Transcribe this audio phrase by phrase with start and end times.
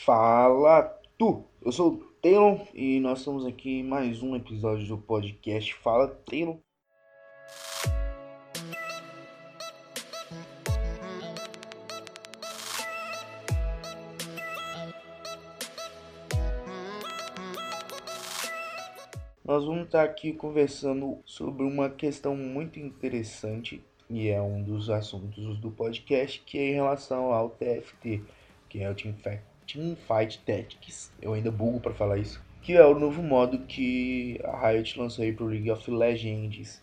[0.00, 0.82] Fala
[1.16, 1.44] tu!
[1.60, 6.08] Eu sou o Taylor e nós estamos aqui em mais um episódio do podcast Fala
[6.08, 6.58] Taylor.
[19.44, 25.58] Nós vamos estar aqui conversando sobre uma questão muito interessante e é um dos assuntos
[25.58, 28.20] do podcast que é em relação ao TFT,
[28.68, 32.74] que é o Team Fact Team Fight Tactics, eu ainda bugo para falar isso, que
[32.74, 36.82] é o novo modo que a Riot lançou aí pro League of Legends.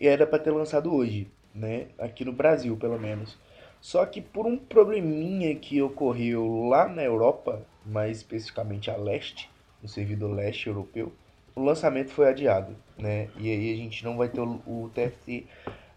[0.00, 1.88] E era para ter lançado hoje, né?
[1.98, 3.36] Aqui no Brasil, pelo menos.
[3.82, 9.50] Só que por um probleminha que ocorreu lá na Europa, mais especificamente a leste,
[9.82, 11.12] no servidor leste europeu,
[11.54, 13.28] o lançamento foi adiado, né?
[13.36, 15.46] E aí a gente não vai ter o, o TFT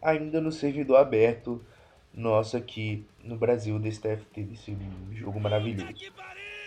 [0.01, 1.61] ainda no servidor aberto
[2.13, 4.77] nosso aqui no Brasil desse TFT, desse
[5.13, 6.11] jogo maravilhoso.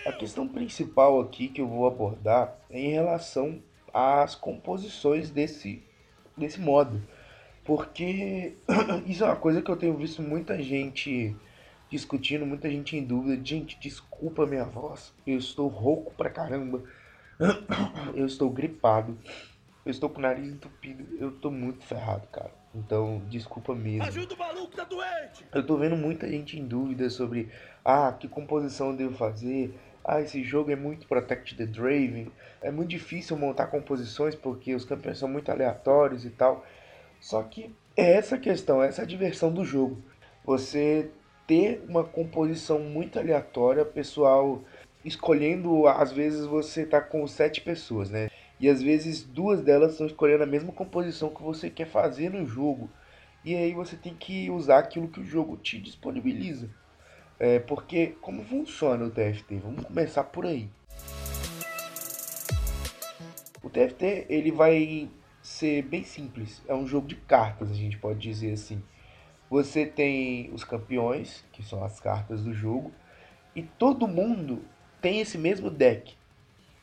[0.05, 3.61] A questão principal aqui que eu vou abordar é em relação
[3.93, 5.83] às composições desse,
[6.35, 7.01] desse modo.
[7.63, 8.55] Porque
[9.05, 11.35] isso é uma coisa que eu tenho visto muita gente
[11.89, 13.43] discutindo, muita gente em dúvida.
[13.43, 16.81] Gente, desculpa minha voz, eu estou rouco pra caramba.
[18.15, 19.17] Eu estou gripado.
[19.83, 21.03] Eu estou com o nariz entupido.
[21.17, 22.51] Eu estou muito ferrado, cara.
[22.73, 24.03] Então, desculpa mesmo.
[24.03, 25.45] Ajuda o maluco, tá doente!
[25.53, 27.49] Eu tô vendo muita gente em dúvida sobre
[27.85, 29.77] ah, que composição eu devo fazer.
[30.03, 32.31] Ah, esse jogo é muito Protect the Draven.
[32.61, 36.65] É muito difícil montar composições porque os campeões são muito aleatórios e tal.
[37.19, 40.01] Só que é essa questão, é essa a diversão do jogo.
[40.43, 41.09] Você
[41.45, 44.61] ter uma composição muito aleatória, pessoal
[45.05, 48.29] escolhendo, às vezes você tá com sete pessoas, né?
[48.63, 52.45] E às vezes duas delas estão escolhendo a mesma composição que você quer fazer no
[52.45, 52.89] jogo.
[53.43, 56.69] E aí você tem que usar aquilo que o jogo te disponibiliza.
[57.37, 59.57] É, porque como funciona o TFT?
[59.57, 60.69] Vamos começar por aí.
[63.61, 65.09] O TFT ele vai
[65.41, 66.61] ser bem simples.
[66.65, 68.81] É um jogo de cartas, a gente pode dizer assim.
[69.49, 72.93] Você tem os campeões, que são as cartas do jogo,
[73.53, 74.63] e todo mundo
[75.01, 76.15] tem esse mesmo deck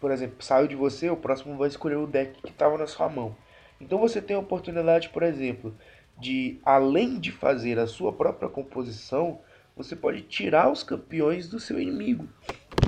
[0.01, 3.09] por exemplo, saiu de você, o próximo vai escolher o deck que estava na sua
[3.09, 3.37] mão.
[3.81, 5.75] Então você tem a oportunidade, por exemplo,
[6.19, 9.41] de além de fazer a sua própria composição,
[9.77, 12.29] você pode tirar os campeões do seu inimigo.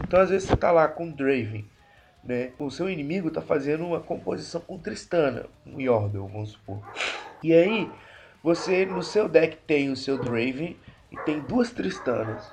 [0.04, 1.66] Então às vezes você está lá com Draven,
[2.24, 2.52] né?
[2.58, 6.82] O seu inimigo está fazendo uma composição com Tristana, um Yordle, vamos supor.
[7.42, 7.90] E aí
[8.42, 10.76] você no seu deck tem o seu Draven
[11.10, 12.50] e tem duas Tristanas.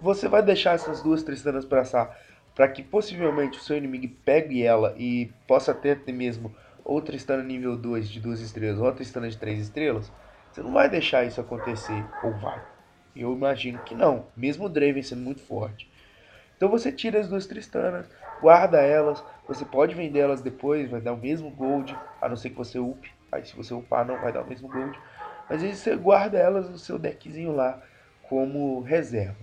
[0.00, 2.16] Você vai deixar essas duas Tristanas passar
[2.56, 6.52] para que possivelmente o seu inimigo pegue ela e possa ter até mesmo
[6.82, 10.10] outra Tristana nível 2 de 2 estrelas ou Tristana de 3 estrelas,
[10.50, 12.60] você não vai deixar isso acontecer, ou vai?
[13.14, 15.90] Eu imagino que não, mesmo o Draven sendo muito forte.
[16.56, 18.08] Então você tira as duas Tristanas,
[18.40, 22.50] guarda elas, você pode vender elas depois, vai dar o mesmo gold, a não ser
[22.50, 23.10] que você upe.
[23.30, 24.98] Aí se você upar não vai dar o mesmo gold.
[25.50, 27.82] Mas aí você guarda elas no seu deckzinho lá
[28.28, 29.36] como reserva.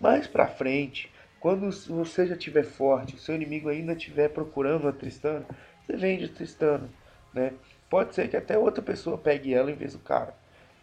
[0.00, 4.92] Mais pra frente, quando você já estiver forte, o seu inimigo ainda estiver procurando a
[4.92, 5.46] Tristana,
[5.82, 6.88] você vende a Tristana,
[7.32, 7.54] né?
[7.88, 10.34] Pode ser que até outra pessoa pegue ela em vez do cara,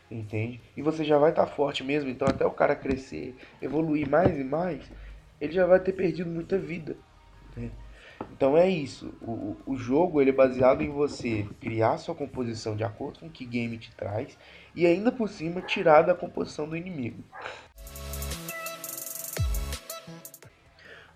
[0.10, 0.60] entende?
[0.76, 4.38] E você já vai estar tá forte mesmo, então até o cara crescer, evoluir mais
[4.38, 4.92] e mais,
[5.40, 6.98] ele já vai ter perdido muita vida,
[7.56, 7.70] né?
[8.32, 9.14] Então é isso.
[9.22, 13.32] O, o jogo ele é baseado em você criar sua composição de acordo com o
[13.32, 14.38] que game te traz
[14.76, 17.24] e ainda por cima tirar da composição do inimigo.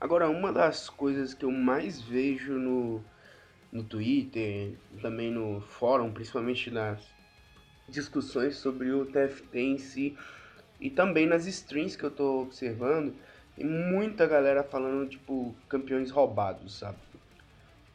[0.02, 3.04] Agora, uma das coisas que eu mais vejo no,
[3.72, 7.00] no Twitter, também no fórum, principalmente nas
[7.88, 10.18] discussões sobre o TFT em si,
[10.80, 13.14] e também nas streams que eu tô observando,
[13.56, 16.98] tem muita galera falando, tipo, campeões roubados, sabe?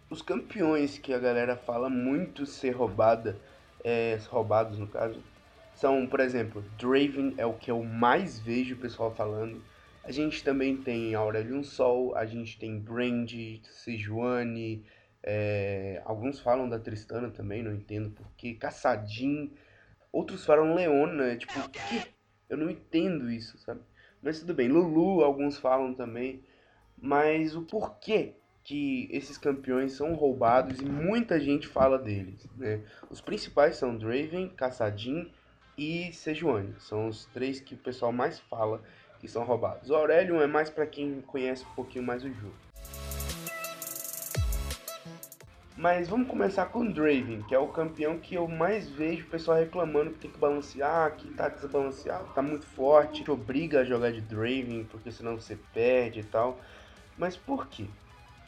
[0.09, 3.37] Os campeões que a galera fala muito ser roubada,
[3.83, 5.21] é, roubados no caso,
[5.75, 9.61] são, por exemplo, Draven é o que eu mais vejo o pessoal falando.
[10.07, 13.29] A gente também tem Aurelion Sol, a gente tem Brand,
[13.65, 14.85] Sejuani,
[15.21, 19.53] é, alguns falam da Tristana também, não entendo porquê, Caçadin,
[20.13, 22.07] outros falam Leona, tipo, o quê?
[22.49, 23.81] Eu não entendo isso, sabe?
[24.23, 26.41] Mas tudo bem, Lulu, alguns falam também,
[26.97, 32.81] mas o porquê que esses campeões são roubados e muita gente fala deles, né?
[33.11, 35.33] Os principais são Draven, Caçadin
[35.77, 38.81] e Sejuani, são os três que o pessoal mais fala
[39.27, 39.91] que são roubados.
[39.91, 42.55] O Aurelion é mais para quem conhece um pouquinho mais o jogo.
[45.77, 49.29] Mas vamos começar com o Draven, que é o campeão que eu mais vejo o
[49.29, 53.85] pessoal reclamando que tem que balancear, que tá desbalanceado, tá muito forte, te obriga a
[53.85, 56.59] jogar de Draven, porque senão você perde e tal.
[57.19, 57.85] Mas por quê?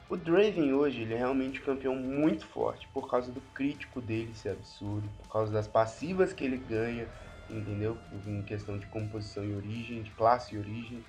[0.09, 4.35] O Draven hoje ele é realmente um campeão muito forte por causa do crítico dele
[4.35, 7.07] ser absurdo, por causa das passivas que ele ganha,
[7.51, 7.97] entendeu?
[8.27, 11.05] Em questão de composição e origem, de classe e origem,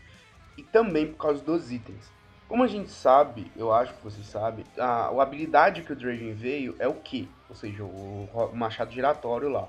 [0.57, 2.11] e também por causa dos itens.
[2.47, 6.33] Como a gente sabe, eu acho que vocês sabem, a, a habilidade que o Draven
[6.33, 9.67] veio é o Ki, ou seja, o, o machado giratório lá.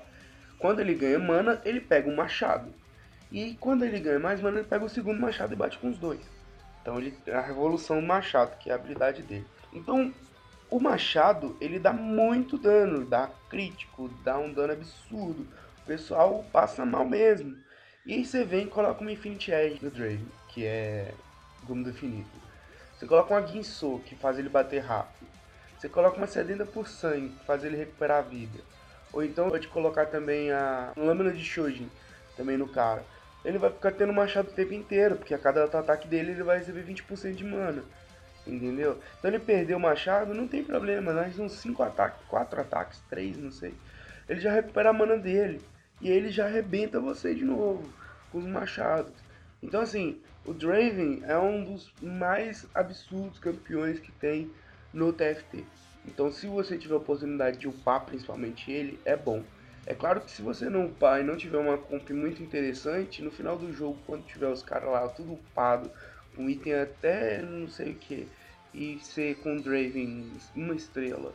[0.57, 2.73] Quando ele ganha mana, ele pega um machado.
[3.31, 5.97] E quando ele ganha mais mana, ele pega o segundo machado e bate com os
[5.97, 6.19] dois.
[6.81, 9.45] Então ele a revolução do machado, que é a habilidade dele.
[9.71, 10.13] Então
[10.69, 15.47] o machado ele dá muito dano, dá crítico, dá um dano absurdo.
[15.91, 17.57] Pessoal passa mal mesmo.
[18.05, 21.13] E aí você vem e coloca uma Infinity Edge do Draven, que é
[21.65, 22.29] Gumo do Infinito.
[22.97, 25.27] Você coloca uma Guinsoo, que faz ele bater rápido.
[25.77, 28.57] Você coloca uma Sedenta por Sangue, que faz ele recuperar a vida.
[29.11, 31.91] Ou então pode colocar também a Lâmina de Shojin,
[32.37, 33.03] também no cara
[33.43, 36.59] ele vai ficar tendo machado o tempo inteiro, porque a cada ataque dele ele vai
[36.59, 37.83] receber 20% de mana.
[38.47, 38.97] Entendeu?
[39.19, 43.37] Então ele perdeu o machado, não tem problema, nós uns 5 ataques, 4 ataques, 3,
[43.37, 43.73] não sei.
[44.29, 45.61] Ele já recupera a mana dele.
[46.01, 47.87] E ele já arrebenta você de novo
[48.31, 49.13] com os machados.
[49.61, 54.51] Então assim, o Draven é um dos mais absurdos campeões que tem
[54.93, 55.63] no TFT.
[56.05, 59.43] Então se você tiver a oportunidade de upar principalmente ele, é bom.
[59.85, 63.31] É claro que se você não upar e não tiver uma comp muito interessante, no
[63.31, 65.89] final do jogo, quando tiver os caras lá tudo upado,
[66.37, 68.27] um item até não sei o que,
[68.73, 71.33] e ser com Draven uma estrela,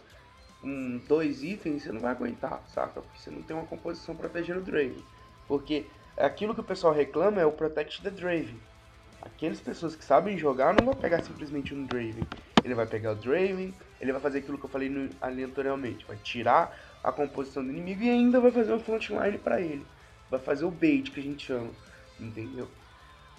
[0.67, 3.01] um, dois itens, você não vai aguentar, saca?
[3.01, 5.03] Porque você não tem uma composição protegendo o Draven.
[5.47, 5.87] Porque
[6.17, 8.59] aquilo que o pessoal reclama é o Protect the Draven.
[9.23, 12.27] Aquelas pessoas que sabem jogar não vão pegar simplesmente um Draven.
[12.65, 16.05] Ele vai pegar o Draven, ele vai fazer aquilo que eu falei no, ali anteriormente,
[16.05, 19.87] vai tirar a composição do inimigo e ainda vai fazer um frontline para ele.
[20.29, 21.71] Vai fazer o bait que a gente chama,
[22.19, 22.69] entendeu?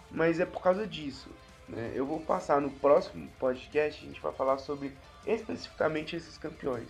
[0.10, 1.30] Mas é por causa disso.
[1.68, 1.92] Né?
[1.94, 6.88] Eu vou passar no próximo podcast, a gente vai falar sobre especificamente esses campeões.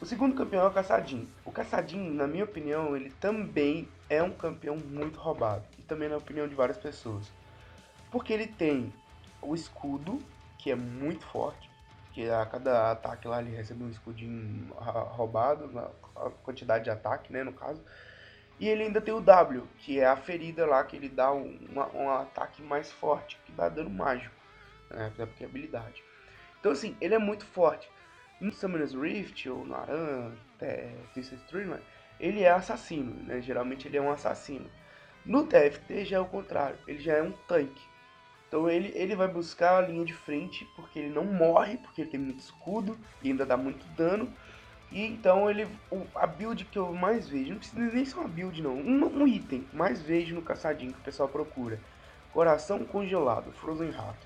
[0.00, 1.28] O segundo campeão é o Caçadinho.
[1.44, 5.64] O Caçadinho, na minha opinião, ele também é um campeão muito roubado.
[5.78, 7.30] E também na opinião de várias pessoas.
[8.10, 8.92] Porque ele tem
[9.42, 10.18] o escudo,
[10.58, 11.70] que é muito forte
[12.12, 15.70] que a cada ataque lá ele recebe um escudinho roubado,
[16.16, 17.80] a quantidade de ataque, né, no caso.
[18.60, 21.58] E ele ainda tem o W, que é a ferida lá, que ele dá um,
[21.94, 24.34] um ataque mais forte, que dá dano mágico,
[24.90, 26.04] né, porque é habilidade.
[26.60, 27.90] Então assim, ele é muito forte.
[28.38, 30.32] No Summoner's Rift, ou no Aran,
[31.14, 31.82] Twisted Streamline,
[32.18, 34.70] ele é assassino, né, geralmente ele é um assassino.
[35.24, 37.88] No TFT já é o contrário, ele já é um tanque.
[38.46, 42.10] Então ele, ele vai buscar a linha de frente porque ele não morre, porque ele
[42.10, 44.30] tem muito escudo e ainda dá muito dano.
[44.90, 45.68] E então ele.
[46.14, 49.26] A build que eu mais vejo, não precisa nem ser uma build não, um, um
[49.26, 51.78] item mais vejo no caçadinho que o pessoal procura.
[52.32, 54.18] Coração congelado, Frozen Heart.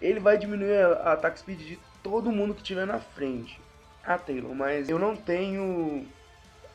[0.00, 3.60] Ele vai diminuir a, a attack speed de todo mundo que tiver na frente.
[4.04, 6.06] Ah, Taylor, mas eu não tenho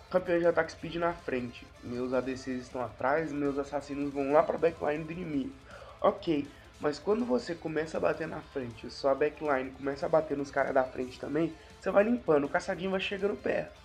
[0.10, 1.66] campeões de ataque speed na frente.
[1.84, 5.54] Meus ADCs estão atrás, meus assassinos vão lá para backline do inimigo.
[6.02, 6.48] Ok,
[6.80, 10.74] mas quando você começa a bater na frente, sua backline começa a bater nos caras
[10.74, 13.78] da frente também, você vai limpando, o caçadinho vai chegando perto,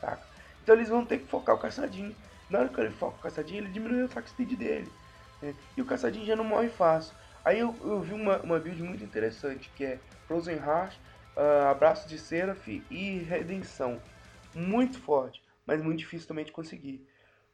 [0.00, 0.22] saca?
[0.62, 2.14] Então eles vão ter que focar o caçadinho.
[2.50, 4.90] Na hora que ele foca o caçadinho, ele diminui o attack speed dele.
[5.40, 5.54] Né?
[5.76, 7.14] E o caçadinho já não morre fácil.
[7.44, 10.96] Aí eu, eu vi uma, uma build muito interessante, que é Frozen Heart,
[11.36, 14.00] uh, Abraço de Seraph e Redenção.
[14.54, 17.06] Muito forte, mas muito difícil também de conseguir.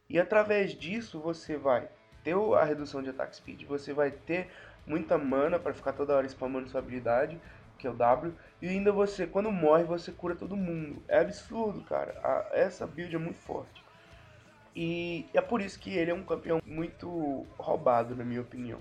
[0.09, 1.87] E através disso você vai
[2.23, 4.49] ter a redução de attack speed, você vai ter
[4.87, 7.39] muita mana para ficar toda hora spamando sua habilidade,
[7.77, 11.01] que é o W, e ainda você, quando morre, você cura todo mundo.
[11.07, 12.19] É absurdo, cara.
[12.23, 13.83] A, essa build é muito forte.
[14.75, 18.79] E é por isso que ele é um campeão muito roubado, na minha opinião.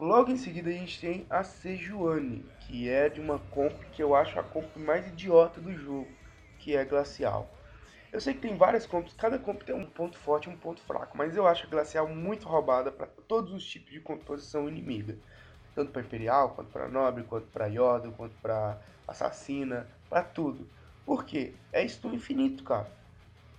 [0.00, 4.16] Logo em seguida a gente tem a Sejuani, que é de uma comp que eu
[4.16, 6.08] acho a comp mais idiota do jogo,
[6.58, 7.48] que é Glacial.
[8.12, 10.80] Eu sei que tem várias comps, cada comp tem um ponto forte e um ponto
[10.82, 15.16] fraco, mas eu acho a Glacial muito roubada para todos os tipos de composição inimiga.
[15.74, 20.68] Tanto para Imperial, quanto para Nobre, quanto para Yoda, quanto para Assassina, para tudo.
[21.04, 21.54] Por quê?
[21.72, 22.90] É stun infinito, cara.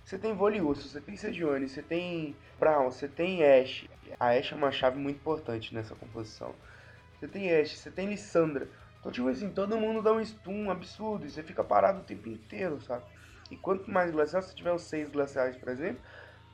[0.04, 3.88] Você tem Voliusso, você tem Sejuani, você tem Brown, você tem Ashe.
[4.20, 6.54] A Ashe é uma chave muito importante nessa composição.
[7.18, 8.68] Você tem Ashe, você tem Lissandra.
[9.00, 12.28] Então, tipo assim, todo mundo dá um stun absurdo e você fica parado o tempo
[12.28, 13.04] inteiro, sabe?
[13.50, 16.00] E quanto mais glaciais, se tiver os seis glaciais, por exemplo,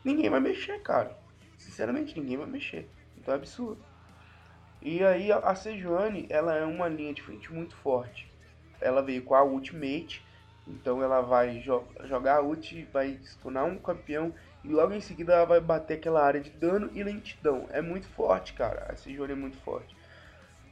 [0.05, 1.17] ninguém vai mexer, cara.
[1.57, 2.89] Sinceramente, ninguém vai mexer.
[3.17, 3.85] Então é absurdo.
[4.83, 8.33] E aí a Sejuani, ela é uma linha de frente muito forte.
[8.81, 10.25] Ela veio com a Ultimate,
[10.67, 14.35] Então ela vai jo jogar a ult, vai stunar um campeão
[14.65, 17.67] e logo em seguida ela vai bater aquela área de dano e lentidão.
[17.71, 18.87] É muito forte, cara.
[18.89, 19.97] A Sejuani é muito forte.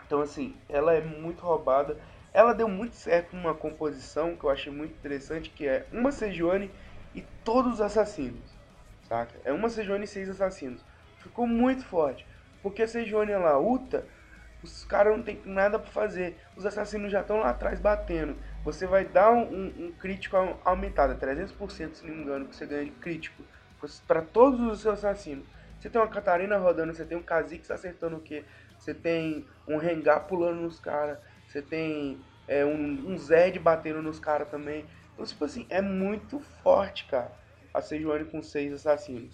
[0.06, 1.98] Então assim, ela é muito roubada.
[2.32, 6.70] Ela deu muito certo numa composição que eu achei muito interessante, que é uma Sejuani
[7.14, 8.56] e todos os assassinos.
[9.02, 9.40] Saca?
[9.44, 10.84] É uma Sejuani e seis assassinos.
[11.18, 12.26] Ficou muito forte.
[12.62, 14.04] Porque a Sejuani ela ulta,
[14.62, 16.36] os caras não tem nada para fazer.
[16.56, 18.36] Os assassinos já estão lá atrás batendo.
[18.64, 22.66] Você vai dar um, um, um crítico aumentado, 300% se não me engano, que você
[22.66, 23.42] ganha de crítico
[24.06, 25.46] para todos os seus assassinos.
[25.78, 28.44] Você tem uma Catarina rodando, você tem um Kha'Zix acertando o quê?
[28.78, 34.18] Você tem um Rengar pulando nos caras, você tem é, um, um Zed batendo nos
[34.18, 34.84] caras também.
[35.12, 37.32] Então, tipo assim, é muito forte, cara,
[37.72, 39.32] a Sejuani com seis assassinos.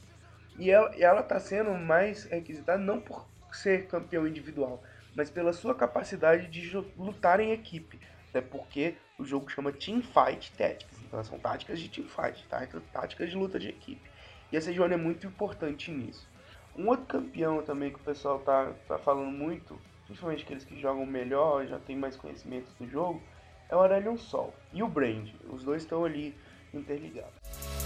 [0.58, 4.82] E ela, ela tá sendo mais requisitada não por ser campeão individual,
[5.14, 7.98] mas pela sua capacidade de lutar em equipe.
[8.30, 10.98] Até porque o jogo chama Team Fight Tactics.
[11.04, 12.66] Então são táticas de team fight, tá?
[12.92, 14.10] táticas de luta de equipe.
[14.50, 16.28] E a Sejuani é muito importante nisso.
[16.76, 21.06] Um outro campeão também que o pessoal tá, tá falando muito, principalmente aqueles que jogam
[21.06, 23.22] melhor, já tem mais conhecimentos do jogo,
[23.68, 25.28] é o Aurelion Sol e o Brand.
[25.48, 26.36] Os dois estão ali
[26.72, 27.83] interligados.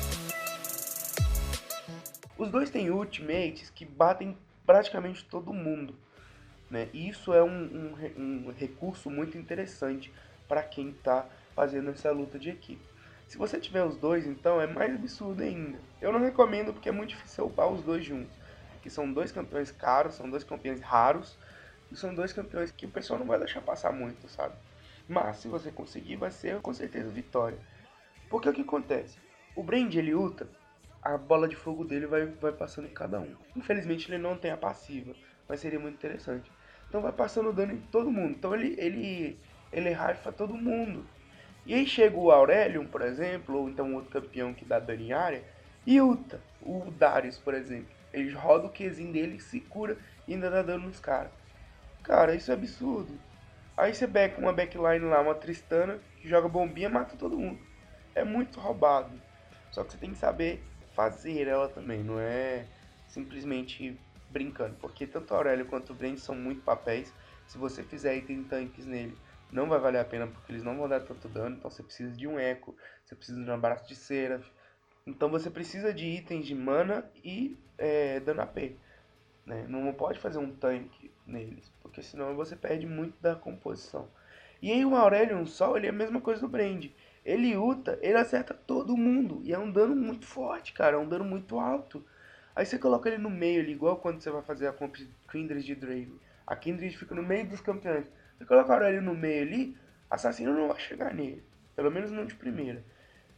[2.39, 5.95] Os dois têm ultimates que batem praticamente todo mundo.
[6.71, 6.89] Né?
[6.93, 10.13] E isso é um, um, um recurso muito interessante
[10.47, 11.27] para quem está
[11.57, 12.87] fazendo essa luta de equipe.
[13.27, 15.79] Se você tiver os dois, então é mais absurdo ainda.
[16.01, 18.33] Eu não recomendo porque é muito difícil upar os dois juntos.
[18.83, 21.37] Que são dois campeões caros, são dois campeões raros.
[21.91, 24.55] E são dois campeões que o pessoal não vai deixar passar muito, sabe?
[25.09, 27.59] Mas se você conseguir, vai ser com certeza vitória.
[28.31, 29.19] Porque o que acontece?
[29.57, 30.49] O Brand ele luta,
[31.03, 33.35] a bola de fogo dele vai, vai passando em cada um.
[33.57, 35.15] Infelizmente ele não tem a passiva,
[35.49, 36.51] mas seria muito interessante.
[36.89, 38.31] Então vai passando dano em todo mundo.
[38.31, 39.39] Então ele, ele,
[39.73, 41.05] ele raifa todo mundo.
[41.67, 45.13] E aí chega o Aurelion, por exemplo, ou então outro campeão que dá dano em
[45.13, 45.45] área,
[45.87, 46.41] e ulta.
[46.63, 47.89] O Darius, por exemplo.
[48.13, 51.31] Ele roda o Qzinho dele, se cura e ainda dá dano nos caras.
[52.03, 53.19] Cara, isso é absurdo.
[53.77, 57.61] Aí você back uma backline lá, uma Tristana, que joga bombinha mata todo mundo.
[58.15, 59.13] É muito roubado.
[59.71, 60.65] Só que você tem que saber
[60.99, 62.67] fazer ela também, não é
[63.07, 63.97] simplesmente
[64.31, 64.75] brincando.
[64.81, 67.15] Porque tanto Aurélio quanto o Brand são muito papéis.
[67.47, 69.17] Se você fizer item tanques nele
[69.53, 71.55] não vai valer a pena porque eles não vão dar tanto dano.
[71.55, 74.43] Então você precisa de um eco, você precisa de um abraço de cera.
[75.07, 78.77] Então você precisa de itens de mana e é, dano AP.
[79.47, 79.67] Né?
[79.69, 84.09] Não pode fazer um tanque neles, porque senão você perde muito da composição.
[84.61, 86.87] E aí o Aurelion Sol, ele é a mesma coisa do Brand.
[87.29, 89.43] Ele ulta, ele acerta todo mundo.
[89.45, 90.97] E é um dano muito forte, cara.
[90.97, 92.03] É um dano muito alto.
[92.57, 94.97] Aí você coloca ele no meio ali, igual quando você vai fazer a comp
[95.31, 96.19] Kindred de Draven.
[96.47, 98.07] A Kindred fica no meio dos campeões.
[98.39, 99.77] Se colocar ele no meio ali,
[100.11, 101.45] assassino não vai chegar nele.
[101.77, 102.83] Pelo menos não de primeira.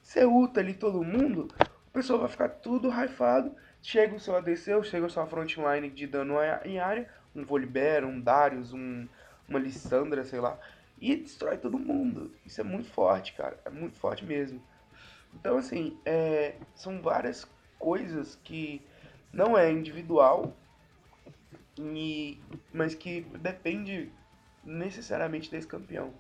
[0.01, 1.49] Você ulta ali todo mundo,
[1.89, 3.57] o pessoal vai ficar tudo raifado.
[3.83, 8.21] Chega o seu ADC, chega o seu frontline de dano em área, um Volibear, um
[8.21, 9.09] Darius, um,
[9.49, 10.57] uma Lissandra, sei lá,
[11.01, 12.31] e destrói todo mundo.
[12.45, 13.59] Isso é muito forte, cara.
[13.65, 14.63] É muito forte mesmo.
[15.35, 18.83] Então, assim, é, são várias coisas que
[19.33, 20.55] não é individual,
[21.79, 22.39] e,
[22.73, 24.13] mas que depende
[24.65, 26.13] necessariamente desse campeão,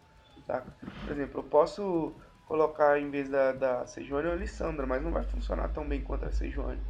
[0.47, 0.65] tá?
[1.05, 2.15] Por exemplo, eu posso
[2.47, 6.25] colocar em vez da, da Sejuani a Alessandra, mas não vai funcionar tão bem quanto
[6.25, 6.81] a Sejuani,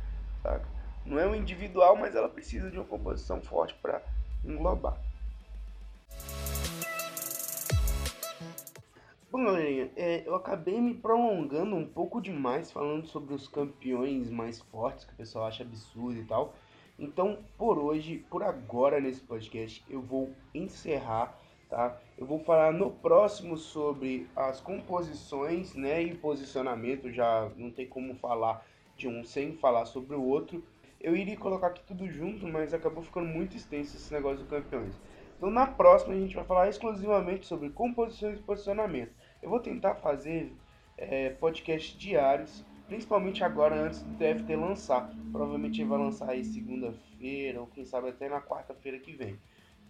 [0.42, 0.60] tá?
[1.04, 4.02] Não é um individual, mas ela precisa de uma composição forte para
[4.44, 4.96] englobar.
[9.32, 14.60] Bom, galerinha, é, eu acabei me prolongando um pouco demais falando sobre os campeões mais
[14.60, 16.52] fortes que o pessoal acha absurdo e tal.
[16.98, 21.96] Então, por hoje, por agora nesse podcast, eu vou encerrar, tá?
[22.18, 28.16] Eu vou falar no próximo sobre as composições, né, e posicionamento, já não tem como
[28.16, 30.60] falar de um sem falar sobre o outro.
[31.00, 35.00] Eu iria colocar aqui tudo junto, mas acabou ficando muito extenso esse negócio do campeões.
[35.40, 39.12] Então, na próxima, a gente vai falar exclusivamente sobre composições e posicionamento.
[39.40, 40.52] Eu vou tentar fazer
[40.98, 45.08] é, podcasts diários Principalmente agora antes do TFT lançar.
[45.30, 49.38] Provavelmente ele vai lançar aí segunda-feira ou quem sabe até na quarta-feira que vem.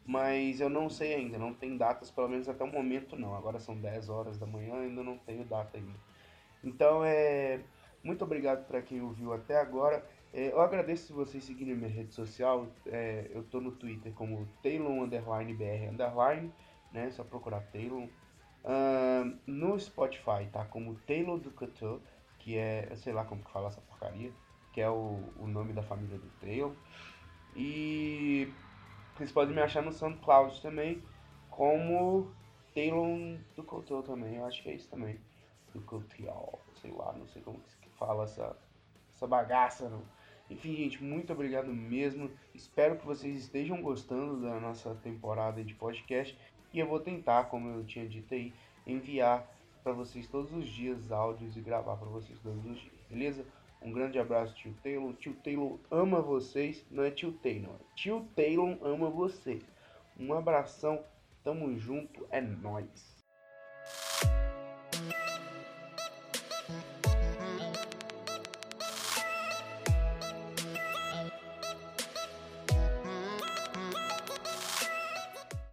[0.05, 3.35] Mas eu não sei ainda, não tem datas, pelo menos até o momento não.
[3.35, 5.99] Agora são 10 horas da manhã, ainda não tenho data ainda.
[6.63, 7.61] Então é.
[8.05, 10.05] Muito obrigado para quem ouviu até agora.
[10.33, 12.67] É, eu agradeço vocês seguirem minha rede social.
[12.87, 16.53] É, eu tô no Twitter como Taylor underline BR underline,
[16.93, 17.11] né?
[17.11, 18.09] Só procurar Taylor.
[18.63, 21.99] Uh, no Spotify tá como Taylor do Couture
[22.41, 24.33] que é, eu sei lá como que fala essa porcaria,
[24.73, 26.75] que é o, o nome da família do Trail.
[27.55, 28.53] E
[29.15, 31.03] vocês podem me achar no SoundCloud também,
[31.51, 32.33] como
[32.75, 35.21] Taylor do Couture também, eu acho que é isso também.
[35.73, 38.57] do Cultial, sei lá, não sei como que fala essa,
[39.15, 40.03] essa bagaça, não.
[40.51, 42.29] Enfim, gente, muito obrigado mesmo.
[42.53, 46.37] Espero que vocês estejam gostando da nossa temporada de podcast.
[46.75, 48.53] E eu vou tentar, como eu tinha dito aí,
[48.85, 49.49] enviar
[49.85, 53.47] para vocês todos os dias áudios e gravar para vocês todos os dias, beleza?
[53.81, 55.15] Um grande abraço, tio Taylor.
[55.15, 56.85] Tio Taylor ama vocês.
[56.91, 59.63] Não é tio Taylor, tio Taylor ama vocês.
[60.19, 61.03] Um abração,
[61.43, 63.20] tamo junto, é nóis.